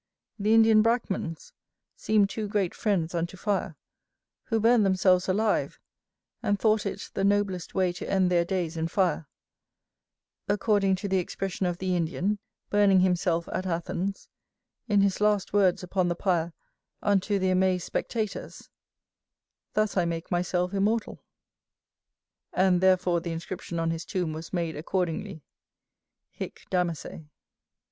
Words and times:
The 0.39 0.55
Indian 0.55 0.81
Brachmans 0.81 1.53
seemed 1.95 2.27
too 2.27 2.47
great 2.47 2.73
friends 2.73 3.13
unto 3.13 3.37
fire, 3.37 3.75
who 4.45 4.59
burnt 4.59 4.83
themselves 4.83 5.29
alive 5.29 5.79
and 6.41 6.57
thought 6.59 6.87
it 6.87 7.11
the 7.13 7.23
noblest 7.23 7.75
way 7.75 7.93
to 7.93 8.09
end 8.09 8.31
their 8.31 8.43
days 8.43 8.77
in 8.77 8.87
fire; 8.87 9.27
according 10.47 10.95
to 10.95 11.07
the 11.07 11.19
expression 11.19 11.67
of 11.67 11.77
the 11.77 11.95
Indian, 11.95 12.39
burning 12.71 13.01
himself 13.01 13.47
at 13.53 13.67
Athens, 13.67 14.27
in 14.87 15.01
his 15.01 15.21
last 15.21 15.53
words 15.53 15.83
upon 15.83 16.07
the 16.07 16.15
pyre 16.15 16.51
unto 17.03 17.37
the 17.37 17.51
amazed 17.51 17.83
spectators, 17.83 18.71
"thus 19.75 19.97
I 19.97 20.05
make 20.05 20.31
myself 20.31 20.73
immortal."[AG] 20.73 21.23
[AG] 21.23 22.51
And 22.63 22.81
therefore 22.81 23.19
the 23.21 23.31
inscription 23.33 23.77
on 23.79 23.91
his 23.91 24.03
tomb 24.05 24.33
was 24.33 24.51
made 24.51 24.75
accordingly, 24.75 25.43
"Hic 26.31 26.65
Damase." 26.71 27.27